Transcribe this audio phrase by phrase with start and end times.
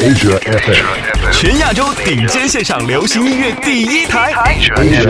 [0.00, 5.04] Asia FM，全亚洲顶尖线上流行音乐第一台，Asia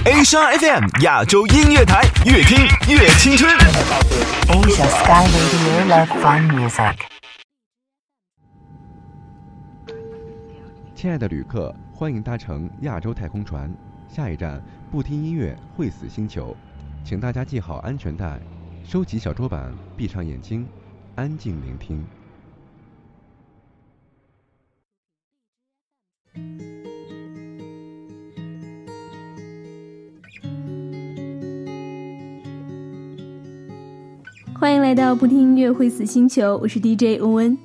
[0.00, 3.54] FM，Asia FM 亚洲音乐台，越听越青春。
[4.48, 6.94] Asia Sky Radio Love Fun Music。
[10.94, 13.70] 亲爱的旅客，欢迎搭乘亚洲太空船，
[14.08, 16.56] 下一站不听音乐会死星球，
[17.04, 18.40] 请大家系好安全带，
[18.82, 20.66] 收起小桌板，闭上眼睛，
[21.16, 22.02] 安静聆听。
[34.58, 37.58] 欢迎来到不听音乐会死星球，我是 DJ 温温。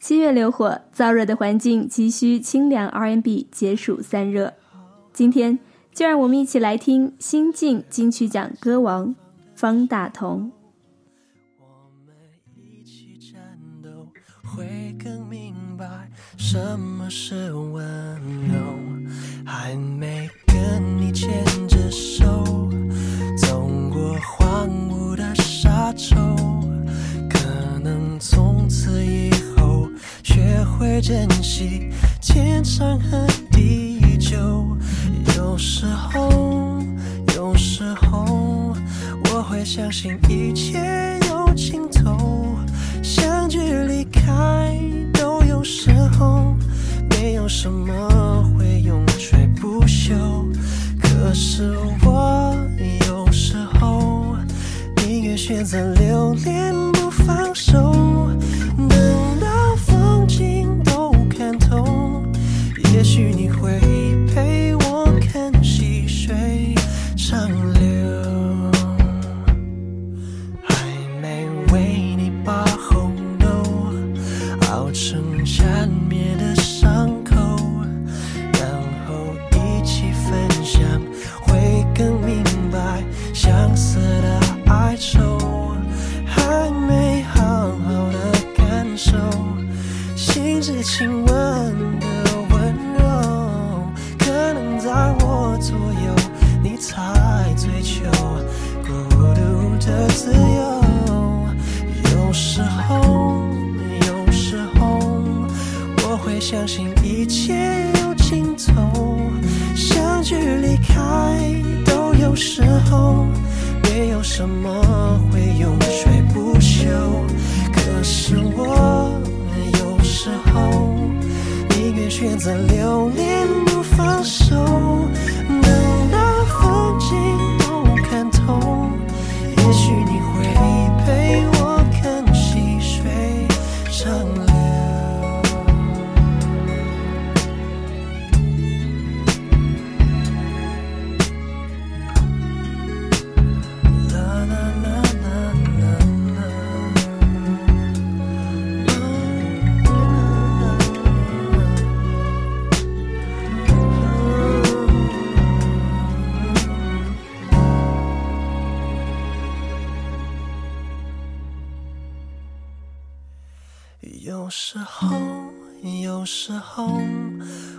[0.00, 4.52] 七月流火，燥热的环境急需清凉 R&B 解暑散热。
[5.12, 5.58] 今天
[5.94, 9.14] 就让我们一起来听新晋金曲奖歌王
[9.54, 10.52] 方大同。
[11.58, 12.14] 我们
[12.54, 14.08] 一起战斗，
[14.44, 17.84] 会更明白什么是温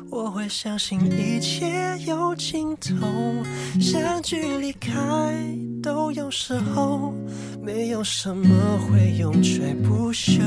[0.09, 2.95] 我会相信一切有尽头，
[3.79, 4.91] 相聚离开
[5.83, 7.13] 都有时候，
[7.61, 8.49] 没有什么
[8.79, 10.39] 会永垂不朽。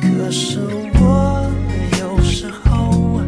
[0.00, 0.60] 可是
[0.94, 1.50] 我
[1.98, 3.20] 有时候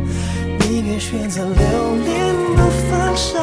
[0.61, 3.39] 宁愿选择留恋不放手，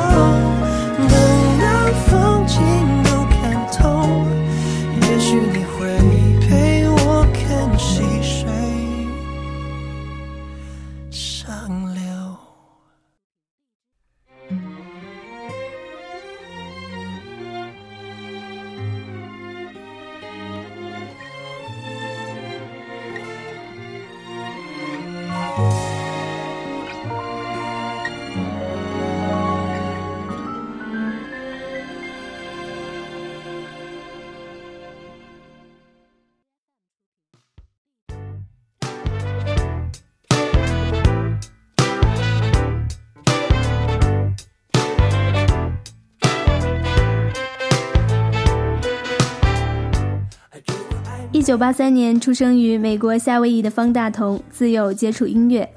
[51.52, 55.70] 1983年出生于美国夏威夷的方大同，自幼接触音乐。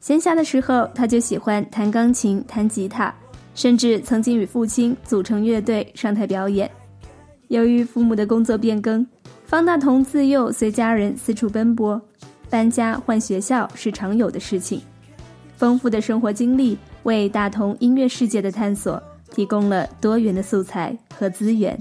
[0.00, 3.14] 闲暇的时候，他就喜欢弹钢琴、弹吉他，
[3.54, 6.70] 甚至曾经与父亲组成乐队上台表演。
[7.48, 9.06] 由于父母的工作变更，
[9.44, 12.00] 方大同自幼随家人四处奔波，
[12.48, 14.80] 搬家换学校是常有的事情。
[15.58, 19.02] 丰富的生活经历为大同音乐世界的探索
[19.34, 21.78] 提供了多元的素材和资源。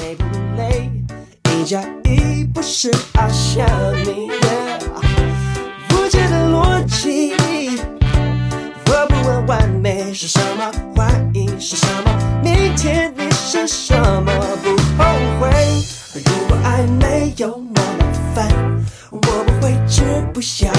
[0.00, 0.24] 累不
[0.56, 0.90] 累？
[1.50, 3.66] 一加一不是好像
[4.04, 4.28] 你
[5.88, 7.34] 不解的逻辑。
[8.86, 14.32] 我不问完美是什么，怀疑是什么，明天你是什么，
[14.62, 15.04] 不后
[15.38, 15.50] 悔。
[16.14, 18.48] 如果爱没有那么烦，
[19.10, 20.72] 我不会吃不下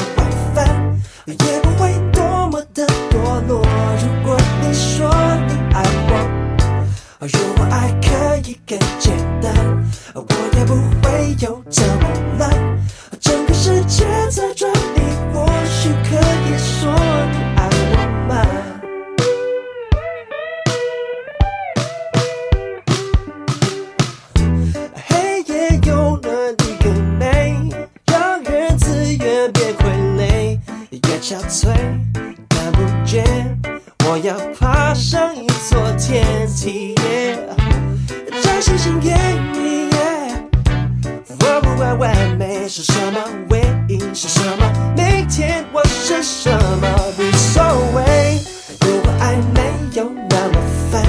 [42.73, 43.19] 是什么，
[43.49, 46.87] 唯一是什么，明天我是什么
[47.19, 47.61] 无所
[47.93, 48.39] 谓。
[48.79, 50.57] 如果爱没有那么
[50.89, 51.03] 烦，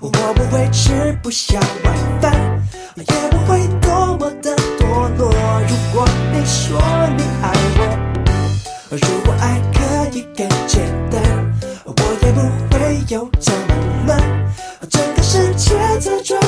[0.00, 2.34] 我不会吃不下晚饭，
[2.96, 5.30] 也不会多么的堕落。
[5.68, 6.76] 如果你说
[7.16, 7.80] 你爱我，
[8.90, 11.22] 如果爱可以更简单。
[11.84, 12.40] 我也不
[12.74, 13.74] 会有这么
[14.08, 14.20] 乱，
[14.90, 16.40] 整个世界在转，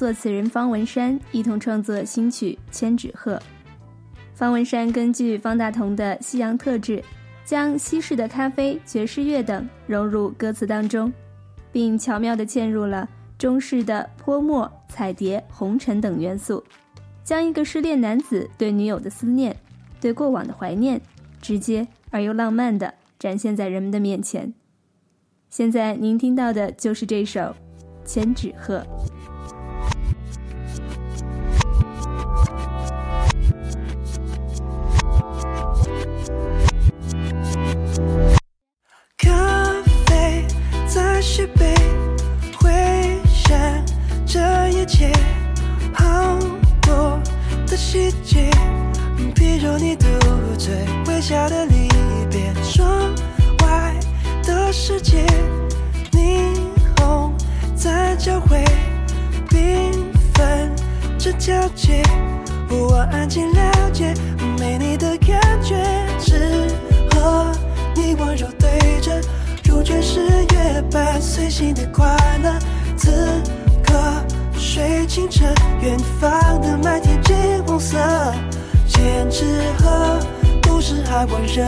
[0.00, 3.36] 作词人方文山一同创作新曲《千纸鹤》。
[4.32, 7.04] 方文山根据方大同的西洋特质，
[7.44, 11.12] 将西式的咖啡、爵士乐等融入歌词当中，
[11.70, 13.06] 并巧妙地嵌入了
[13.36, 16.64] 中式的泼墨、彩蝶、红尘等元素，
[17.22, 19.54] 将一个失恋男子对女友的思念、
[20.00, 20.98] 对过往的怀念，
[21.42, 24.54] 直接而又浪漫地展现在人们的面前。
[25.50, 27.40] 现在您听到的就是这首
[28.06, 28.78] 《千纸鹤》。
[51.30, 51.88] 微笑的离
[52.28, 53.14] 别，窗
[53.62, 53.94] 外
[54.42, 55.24] 的世界，
[56.10, 56.56] 霓
[56.98, 57.32] 虹
[57.76, 58.64] 在交汇，
[59.48, 59.92] 缤
[60.34, 60.74] 纷
[61.20, 62.02] 着交界，
[62.68, 64.12] 我安静了解
[64.58, 65.76] 没你的感觉，
[66.18, 66.66] 只
[67.12, 67.52] 和
[67.94, 69.12] 你温柔对着，
[69.62, 72.08] 如爵士乐般随性的快
[72.42, 72.58] 乐。
[72.96, 73.40] 此
[73.84, 73.94] 刻
[74.58, 75.44] 水清澈，
[75.80, 77.36] 远方的麦田金
[77.68, 77.96] 红色，
[78.88, 79.44] 千纸
[79.78, 80.18] 鹤
[80.80, 81.62] 不是海温热，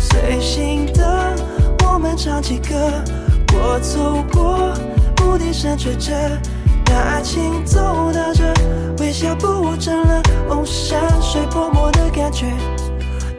[0.00, 1.32] 随性的
[1.84, 2.74] 我们唱起歌。
[3.54, 4.74] 我走过
[5.22, 6.12] 牧笛声吹着，
[6.92, 7.78] 爱情走
[8.12, 8.52] 到这，
[8.98, 12.46] 微笑不成了哦，山水泼墨的感觉。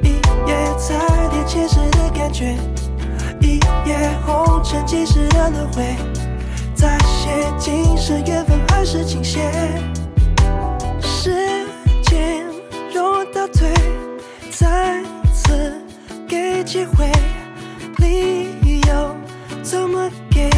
[0.01, 0.11] 一
[0.47, 0.95] 夜彩
[1.27, 2.55] 蝶前世的感觉，
[3.41, 5.97] 一夜红尘几世的轮回，
[6.73, 9.51] 在写今生缘分还是倾斜？
[16.79, 17.11] 机会，
[17.97, 19.13] 理由
[19.61, 20.49] 怎么给？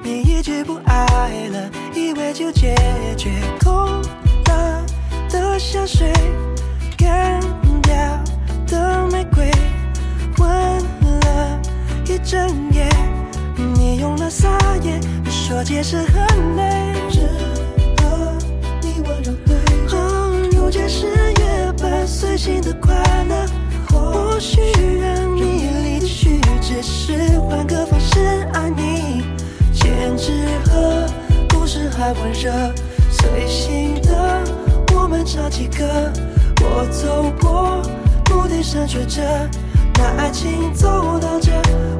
[0.00, 2.72] 你一句不爱了，以为就解
[3.16, 3.32] 决，
[3.64, 4.00] 空
[4.44, 4.86] 了
[5.28, 6.12] 的香水，
[6.96, 7.40] 干
[7.82, 7.92] 掉
[8.68, 9.50] 的玫瑰，
[10.38, 10.48] 闻
[11.00, 11.60] 了
[12.04, 12.88] 一整夜。
[13.74, 14.48] 你用了撒
[14.84, 17.22] 野，说解释很累，只
[18.00, 18.38] 和
[18.82, 19.56] 你温柔对
[19.98, 22.94] 哦，如解释越伴随心的快
[23.28, 23.46] 乐，
[23.90, 24.60] 或许
[31.96, 32.52] 还温热，
[33.10, 34.44] 随心的
[34.94, 35.84] 我们唱起歌。
[36.60, 37.80] 我走过
[38.30, 39.22] 墓地上学着，
[39.94, 41.50] 那爱情走到这，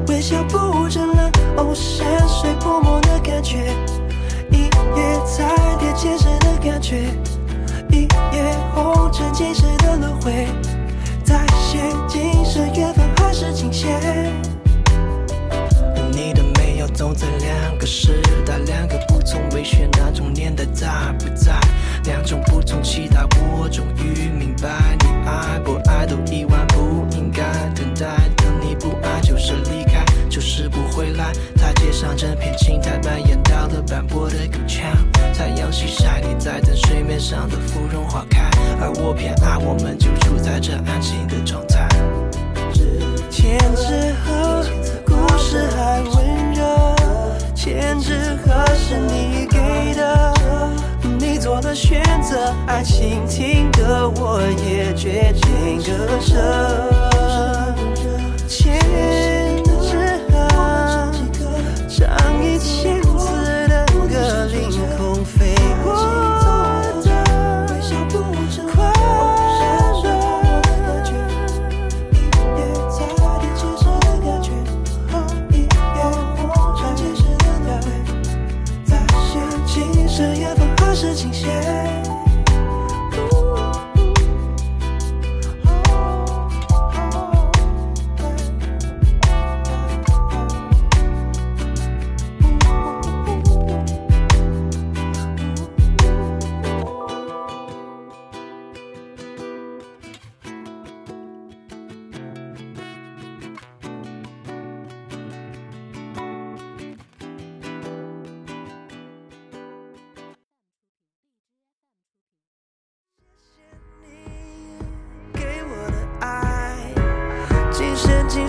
[0.07, 1.31] 微笑不真了。
[1.57, 3.57] 哦，山水泼墨的感觉，
[4.51, 5.43] 一夜彩
[5.79, 6.97] 蝶前世的感觉，
[7.89, 10.47] 一夜红尘前世的轮回，
[11.23, 13.99] 再写今生缘分还是情线。
[16.97, 20.87] 你的美要走在两个时代，两个不同美学，那种年代在
[21.19, 21.59] 不在？
[22.05, 27.43] 两种不同期待，我终于明白，你爱不爱都意外，不应该
[27.75, 28.07] 等待。
[28.37, 31.31] 等你不爱就是离开，就是不回来。
[31.55, 34.83] 台阶上整片青苔蔓延到了斑驳的口腔，
[35.33, 38.49] 太阳西晒，你在等水面上的芙蓉花开，
[38.81, 41.87] 而我偏爱我们就处在这安静的状态。
[42.73, 42.99] 之
[43.29, 44.63] 前之后，
[45.05, 46.26] 故事还未。
[47.67, 48.13] 偏执
[48.45, 50.33] 和是你给的，
[51.19, 56.33] 你做的选择，爱情听歌，我也决定割舍。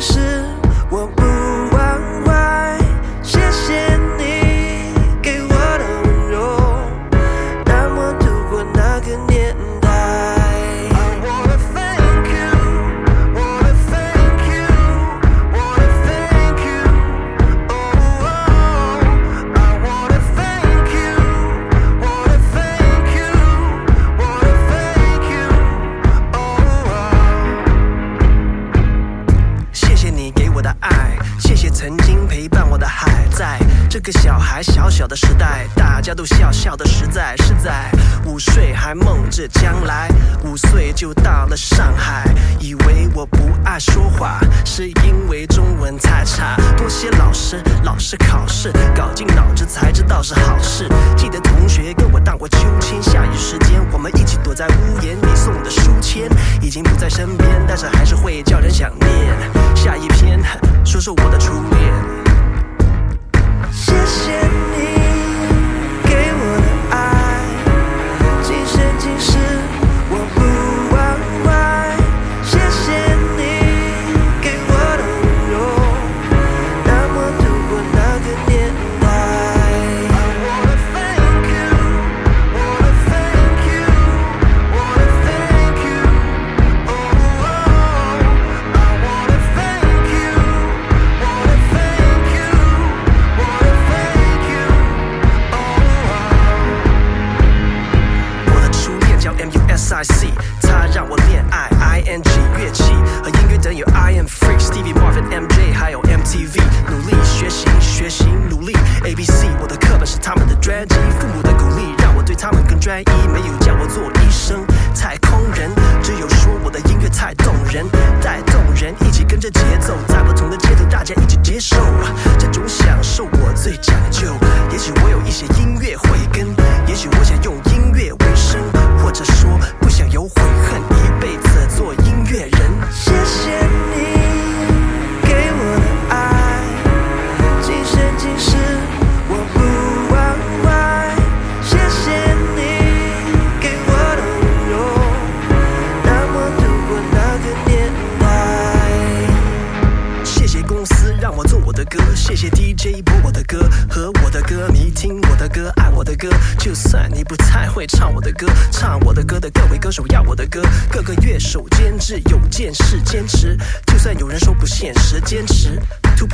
[0.01, 0.38] 是
[41.49, 42.25] 了上海，
[42.61, 50.87] 以为我不爱说话，是因为中文太差，多谢老师，老师考试搞进脑子才知道是好事。
[51.17, 56.29] 记得同学跟我荡过秋千，下雨时间我们一起躲在屋檐，你送的书签
[56.61, 59.09] 已经不在身边，但是还是会叫人想念。
[59.75, 60.41] 下一篇
[60.85, 61.93] 说说我的初恋。
[63.73, 64.78] 谢谢你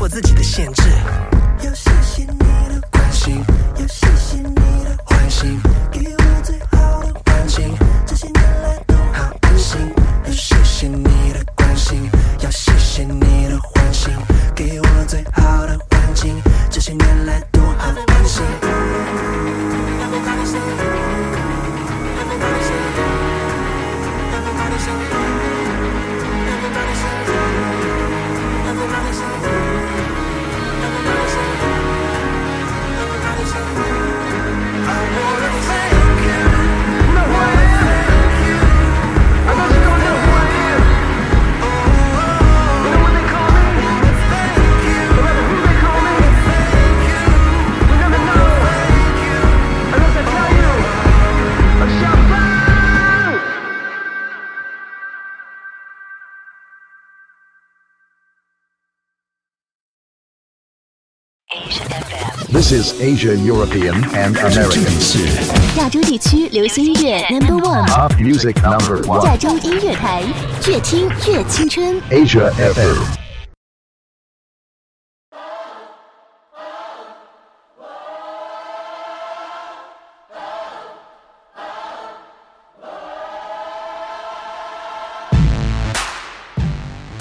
[0.05, 0.83] 破自己的限制。
[1.63, 2.94] 要谢谢你的
[62.49, 64.85] This is Asia, European, and American.
[65.01, 65.19] 是
[65.79, 69.25] 亚洲地区流行音乐 Number One，Pop music number one.
[69.27, 70.23] 亚洲音乐台，
[70.69, 72.01] 越听越青春。
[72.11, 73.03] Asia FM.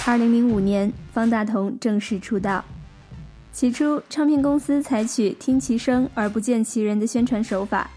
[0.06, 2.63] 二零零五年，方大同正式出道。
[3.53, 7.88] 起初，唱片公司采取听其声而不见其人的宣传手法，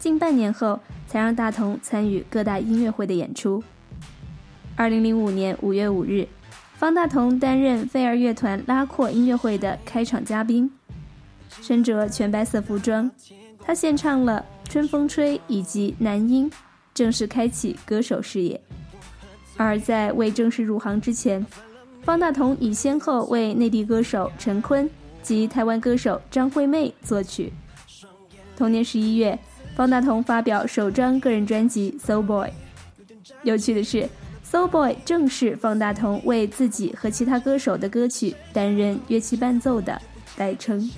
[0.00, 3.62] 近半年后才让大同参与各大音乐会的演出。
[4.74, 6.26] 二零零五年五月五日，
[6.74, 10.68] 方大同担任飞儿乐团拉阔音乐会的开场嘉宾，
[11.62, 13.08] 身着全白色服装，
[13.60, 16.50] 他献唱了《春风吹》以及《男音》，
[16.92, 18.60] 正式开启歌手事业。
[19.56, 21.46] 而在未正式入行之前，
[22.06, 24.88] 方大同已先后为内地歌手陈坤
[25.24, 27.52] 及台湾歌手张惠妹作曲。
[28.56, 29.36] 同年十一月，
[29.74, 32.48] 方大同发表首张个人专辑《Soul Boy》。
[33.42, 34.02] 有趣的是，
[34.48, 40.00] 《Soul Boy》正是方大同为自己和其他歌手的歌曲担任乐器伴奏的
[40.36, 40.88] 代称。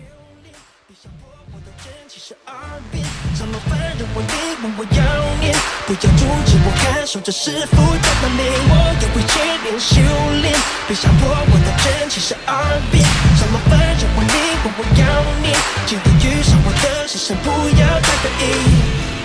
[3.67, 5.03] 反正我宁愿我要
[5.41, 5.55] 念，
[5.87, 10.01] 不要阻止我感受这是复杂的美，我也会坚定修
[10.43, 10.55] 炼，
[10.87, 12.55] 别想破我的真气是耳
[12.91, 13.05] 边，
[13.39, 15.03] 怎么反正我宁愿我要
[15.43, 19.18] 念，今天遇上我的是谁，不要再刻意。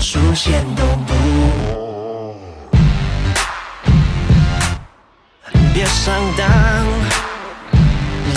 [0.00, 1.14] 出现都不。
[5.72, 6.46] 别上当，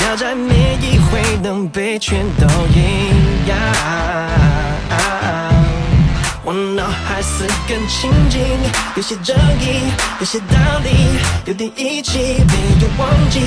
[0.06, 3.48] 要在每一回能被全都一
[7.14, 8.42] 还是更亲近，
[8.96, 9.82] 有些正义，
[10.20, 10.90] 有些道理，
[11.46, 13.40] 有点义气，没有忘记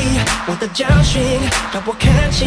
[0.46, 1.20] 我的教训，
[1.72, 2.46] 让我看清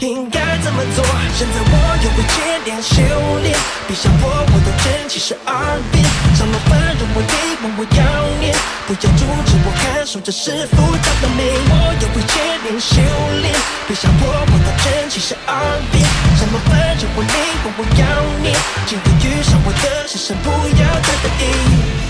[0.00, 1.02] 应该怎么做。
[1.38, 1.72] 现在我
[2.04, 3.00] 又会渐渐修
[3.42, 6.04] 炼，别想破我的真气十二变，
[6.38, 8.54] 怎么反正我你问我要念，
[8.86, 13.02] 不要阻止我感受这是复杂的美，我又会渐渐修
[13.42, 13.52] 炼，
[13.88, 15.58] 别想破我的真气是耳
[15.90, 16.06] 边，
[16.38, 18.06] 怎么反正我你问我要
[18.40, 18.54] 念，
[18.86, 20.48] 今天遇上我的是神，不
[20.80, 22.07] 要太得意。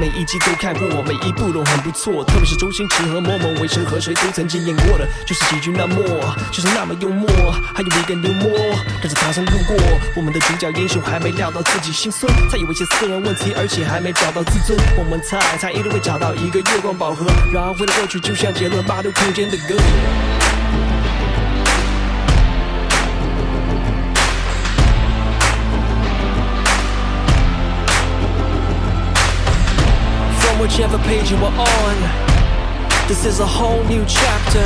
[0.00, 5.94] 每一集都看过，每一部都很不错，特别是周星驰和某某为谁和谁都曾经演过的，就是喜剧那么，
[6.50, 7.28] 就是那么幽默，
[7.74, 8.50] 还有一个牛魔
[9.02, 9.76] 跟着唐僧路过，
[10.16, 19.76] 我们的主角英雄还没料到自己心酸，才有一些私人问题，而且还没找到自尊，我们猜猜一定会找到一个月光宝盒，然后回到过去，就像杰伦八度空间的歌。
[30.70, 31.96] Whichever page you were on,
[33.08, 34.62] this is a whole new chapter.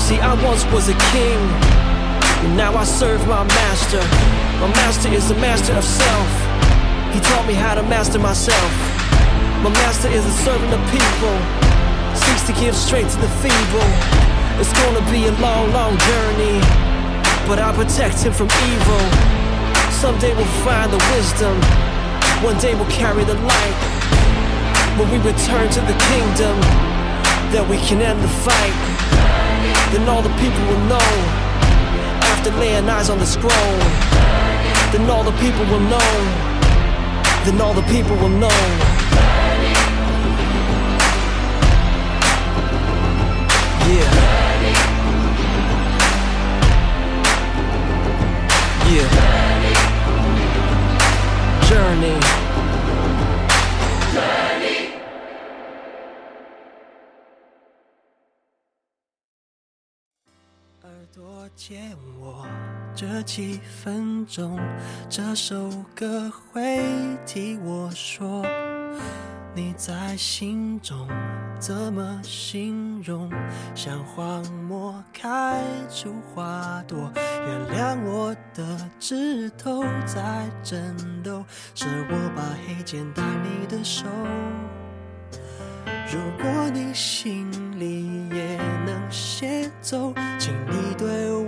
[0.00, 1.36] See, I once was a king,
[2.40, 4.00] and now I serve my master.
[4.64, 6.30] My master is the master of self.
[7.12, 8.72] He taught me how to master myself.
[9.60, 11.36] My master is a servant of people,
[12.16, 13.90] seeks to give strength to the feeble.
[14.56, 16.64] It's gonna be a long, long journey,
[17.44, 19.04] but I'll protect him from evil.
[20.00, 21.60] Someday we'll find the wisdom,
[22.40, 23.93] one day we'll carry the light.
[24.98, 26.54] When we return to the kingdom,
[27.50, 28.74] that we can end the fight.
[29.90, 31.10] Then all the people will know,
[32.30, 33.78] after laying eyes on the scroll.
[34.92, 36.10] Then all the people will know,
[37.44, 38.93] then all the people will know.
[61.66, 61.78] 借
[62.20, 62.46] 我
[62.94, 64.60] 这几分钟，
[65.08, 66.84] 这首歌会
[67.24, 68.44] 替我说。
[69.54, 71.08] 你在心中
[71.58, 73.32] 怎么形容？
[73.74, 81.42] 像荒漠开出花朵，原谅我的指头在颤抖，
[81.74, 84.04] 是我把黑键当你的手。
[86.12, 87.50] 如果你心
[87.80, 91.43] 里也能写奏，请你对我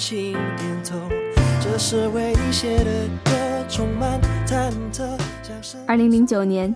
[0.00, 0.96] 轻点头。
[1.60, 2.90] 这是为你写的
[3.22, 3.32] 歌，
[3.68, 5.06] 充满忐忑，
[5.86, 6.74] 二零零九年，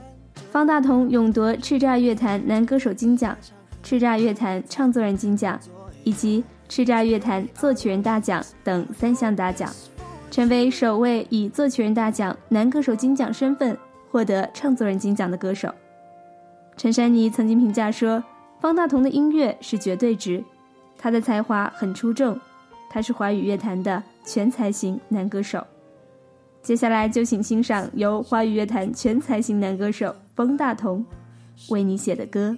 [0.53, 3.35] 方大同勇夺叱咤乐坛男歌手金奖、
[3.83, 5.59] 叱咤乐坛唱作人金奖
[6.05, 9.73] 以及叱咤乐坛作曲人大奖等三项大奖，
[10.31, 13.75] 成为首位以作曲人大奖、男歌手金奖身份
[14.11, 15.73] 获得唱作人金奖的歌手。
[16.77, 18.23] 陈珊妮曾经评价说
[18.61, 20.45] ：“方大同的音乐是绝对值，
[20.99, 22.39] 他的才华很出众，
[22.95, 25.67] 他是华语乐坛的全才型男歌手。”
[26.63, 31.05] 接下来就请欣赏由华语乐坛全才型男歌手方大同
[31.71, 32.57] 为你写的歌。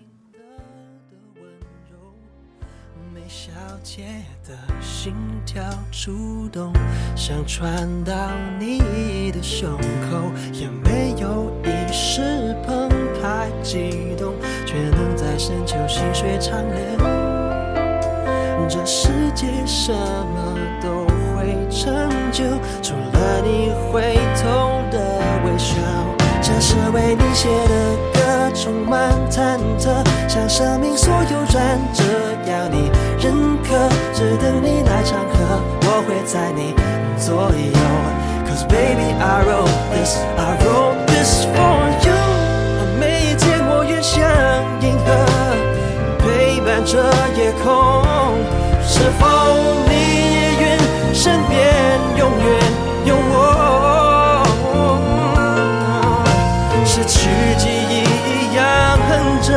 [3.15, 3.51] 梅小
[3.83, 4.05] 姐
[4.47, 5.15] 的心
[5.47, 6.71] 跳触动，
[7.17, 9.71] 想传到你的胸
[10.11, 12.91] 口，也没有一时澎
[13.23, 14.35] 湃激动，
[14.67, 17.16] 却能在深秋细水长流。
[18.69, 22.45] 这世界什么都会成就，
[22.83, 25.77] 除了你回头的微笑。
[26.43, 32.03] 这是为你写的歌，充满忐忑，像生命所有转折，
[32.49, 36.75] 要你认可，只等你来唱和，我会在你
[37.19, 37.79] 左右。
[38.47, 40.96] Cause baby I wrote this, I wrote
[46.87, 47.03] 陪伴着
[47.37, 47.67] 夜空。
[48.87, 49.27] 是否
[49.89, 49.93] 你
[50.35, 50.79] 也愿
[51.13, 51.59] 身边
[52.17, 52.47] 永远
[53.05, 54.47] 有我？
[56.85, 58.65] 失去记忆一样
[59.09, 59.11] 哼
[59.43, 59.53] 着，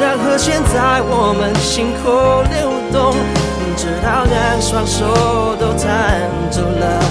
[0.00, 3.12] 让和弦在我们心口流动，
[3.76, 5.04] 直到两双手
[5.58, 7.02] 都弹走了，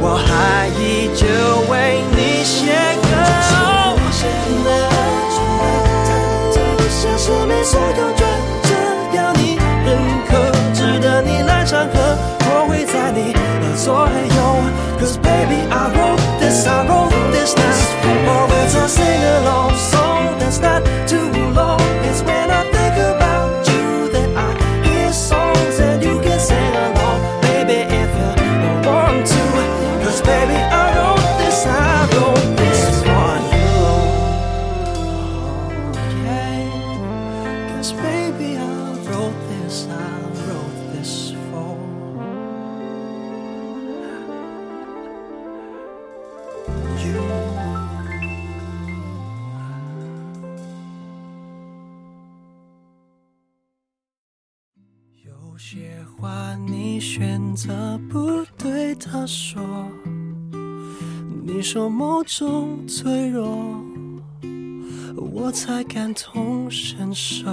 [0.00, 1.26] 我还依旧
[1.70, 2.72] 为你写
[3.02, 3.10] 歌。
[11.61, 14.37] 得你来唱和，我会在你的左右。
[14.99, 17.73] Cause baby I wrote this, I wrote this now.
[18.27, 19.75] Always I sing along
[57.54, 59.60] 择不对他说，
[61.44, 63.82] 你说某种脆弱，
[65.16, 67.48] 我才感同身受。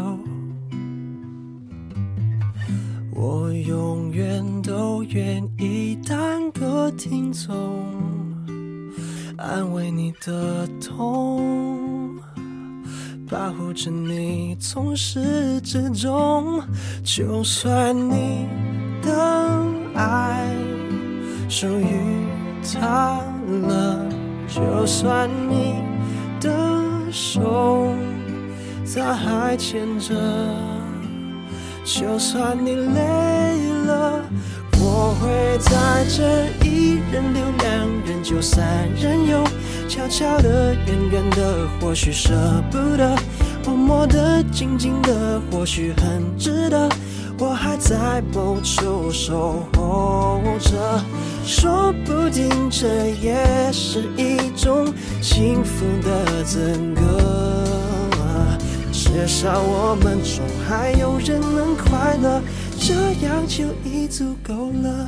[3.12, 7.86] 我永远都愿意当个听众，
[9.38, 12.16] 安慰你的痛，
[13.28, 16.62] 保护着你从始至终。
[17.04, 18.48] 就算你
[19.02, 20.48] 的爱
[21.48, 22.26] 属于
[22.74, 23.22] 他
[23.68, 24.06] 了，
[24.48, 25.76] 就算你
[26.40, 26.50] 的
[27.12, 27.94] 手
[28.96, 30.16] 他还牵着。
[31.86, 33.02] 就算你累
[33.88, 34.22] 了，
[34.80, 39.44] 我会在这一人留两人就三人游，
[39.88, 42.32] 悄悄的、远远的，或许舍
[42.70, 43.16] 不得，
[43.66, 46.90] 默默的的、静静的，或许很值得。
[47.42, 51.02] 我还在某处守候着，
[51.46, 57.02] 说不定这也是一种幸福的资格。
[58.92, 62.42] 至少我们中还有人能快乐，
[62.78, 62.94] 这
[63.26, 65.08] 样就已足够了。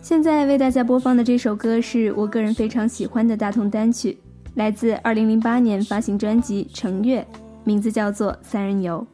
[0.00, 4.16] 现在为大家播放的这首歌是我个人非常喜欢的大同单曲，
[4.54, 7.20] 来自2008年发行专辑《成月》，
[7.64, 9.04] 名字叫做《三人游》。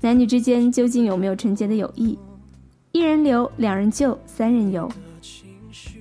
[0.00, 2.18] 男女之间究竟有没有纯洁的友谊？
[2.90, 4.90] 一人留，两人救，三人游。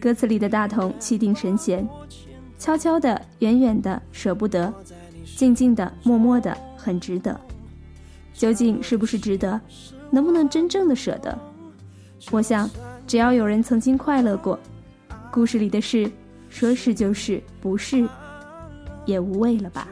[0.01, 1.87] 歌词里的大同气定神闲，
[2.57, 4.73] 悄悄的，远远的，舍不得；
[5.37, 7.39] 静静的，默默的，很值得。
[8.33, 9.61] 究竟是不是值得？
[10.09, 11.37] 能不能真正的舍得？
[12.31, 12.69] 我想，
[13.05, 14.59] 只要有人曾经快乐过，
[15.31, 16.11] 故事里的事，
[16.49, 18.07] 说是就是，不是
[19.05, 19.87] 也无谓了吧。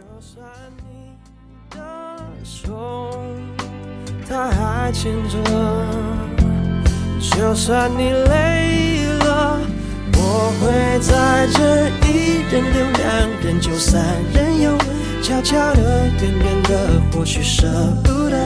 [4.30, 5.40] 他还牵着。
[7.20, 9.60] 就算你累了，
[10.14, 13.08] 我会在这一人留，两
[13.42, 14.78] 人救，三人游。
[15.24, 17.68] 悄悄的，远远的，或许舍
[18.04, 18.38] 不得；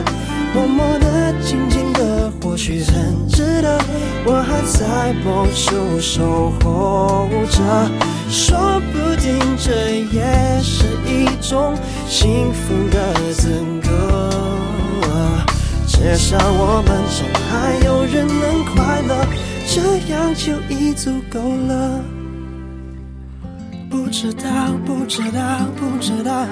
[0.54, 3.78] 默默的，静静的，或许很值得。
[4.26, 7.62] 我还在某处守候着，
[8.30, 11.76] 说不定这也是一种
[12.08, 13.50] 幸福的资
[13.82, 14.30] 格。
[15.94, 19.12] 至少我们中还有人能快乐，
[19.68, 19.80] 这
[20.12, 22.02] 样就已足够了。
[23.90, 24.44] 不知道，
[24.86, 25.40] 不知道，
[25.78, 26.46] 不知道，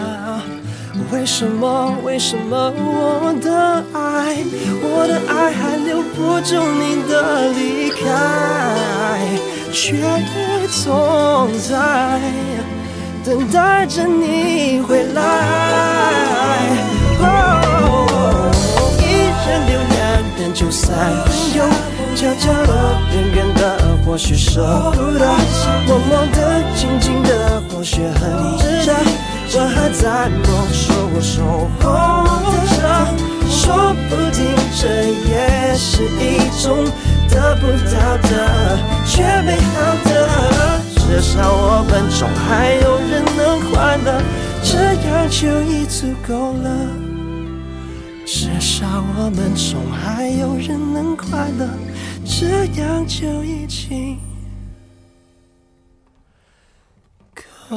[1.12, 4.38] 为什么，为什么我的爱，
[4.84, 8.00] 我的爱还留不住你的离开，
[9.74, 9.98] 却
[10.84, 12.22] 总在
[13.26, 15.20] 等待着你回来。
[19.48, 20.00] 人留，两
[20.38, 21.26] 人救，三人
[21.56, 21.64] 游，
[22.16, 22.72] 悄悄的，
[23.14, 23.62] 远远的，
[24.06, 25.26] 或许舍不得；
[25.88, 28.94] 默默的，静静的，或许很值得。
[29.54, 31.86] 我还在某处守候
[32.78, 32.80] 着，
[33.50, 34.40] 说不定
[34.80, 34.82] 这
[35.28, 36.66] 也是一种
[37.30, 39.74] 得不到的却美好
[40.06, 40.10] 的。
[40.96, 44.22] 至少我们中还有人能快乐，
[44.64, 44.78] 这
[45.10, 47.01] 样就已足够了。
[48.34, 51.70] 至少我们总还有人能快乐，
[52.24, 54.18] 这样就已经
[57.70, 57.76] 够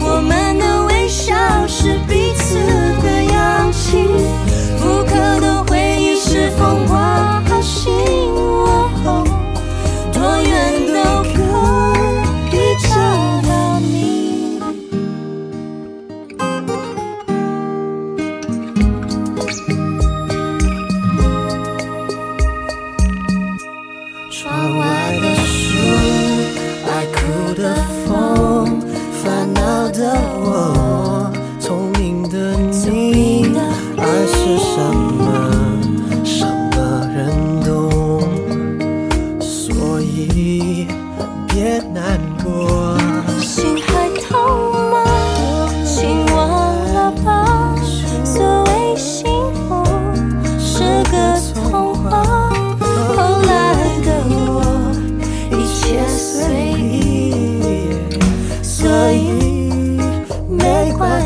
[0.00, 1.34] 我们的微笑
[1.66, 2.21] 是彼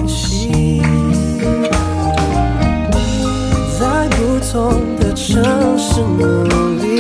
[0.07, 0.83] 心
[3.79, 6.45] 在不同的城市努
[6.83, 6.96] 力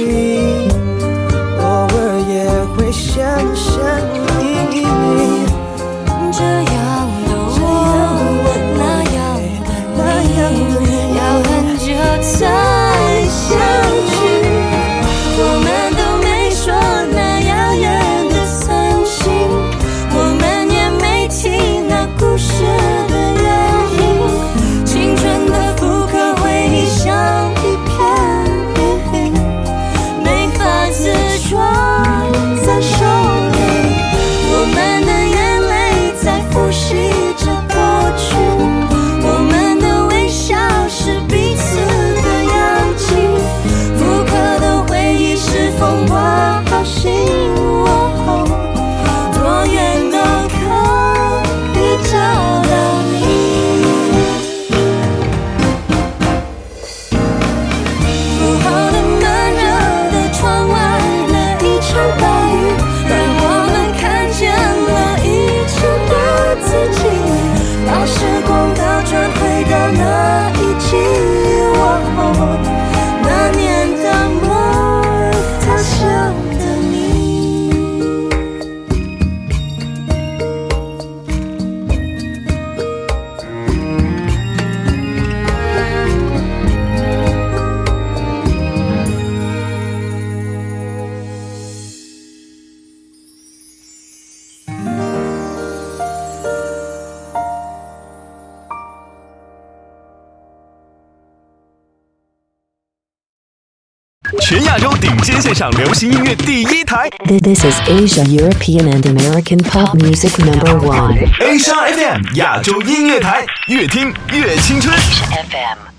[105.56, 114.94] 上流行音乐第一台，This is Asia European and American Pop Music Number One，Asia FM 亚洲音乐台，越听越青春。
[114.94, 115.95] Asia FM。